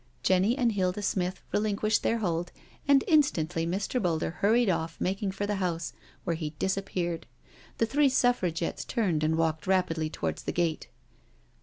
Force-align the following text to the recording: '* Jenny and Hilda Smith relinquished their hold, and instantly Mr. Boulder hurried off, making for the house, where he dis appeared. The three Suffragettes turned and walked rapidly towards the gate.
'* 0.15 0.23
Jenny 0.23 0.57
and 0.57 0.71
Hilda 0.71 1.03
Smith 1.03 1.43
relinquished 1.51 2.01
their 2.01 2.17
hold, 2.17 2.51
and 2.87 3.03
instantly 3.07 3.67
Mr. 3.67 4.01
Boulder 4.01 4.31
hurried 4.31 4.67
off, 4.67 4.99
making 4.99 5.29
for 5.31 5.45
the 5.45 5.57
house, 5.57 5.93
where 6.23 6.35
he 6.35 6.55
dis 6.57 6.75
appeared. 6.75 7.27
The 7.77 7.85
three 7.85 8.09
Suffragettes 8.09 8.83
turned 8.83 9.23
and 9.23 9.35
walked 9.37 9.67
rapidly 9.67 10.09
towards 10.09 10.41
the 10.41 10.51
gate. 10.53 10.87